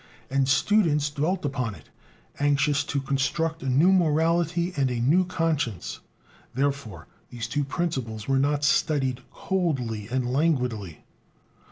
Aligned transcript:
And 0.31 0.49
students 0.49 1.11
dwelt 1.11 1.45
upon 1.45 1.75
it, 1.75 1.91
anxious 2.39 2.83
to 2.85 2.99
construct 2.99 3.61
a 3.61 3.69
new 3.69 3.91
morality 3.93 4.73
and 4.75 4.89
a 4.89 4.99
new 4.99 5.23
conscience; 5.25 5.99
therefore 6.55 7.05
these 7.29 7.47
two 7.47 7.63
principles 7.63 8.27
were 8.27 8.39
not 8.39 8.63
studied 8.63 9.21
coldly 9.31 10.07
and 10.09 10.33
languidly. 10.33 11.03